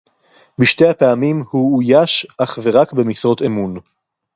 [0.59, 3.79] בשתי הפעמים הוא אויש אך ורק במשרות אמון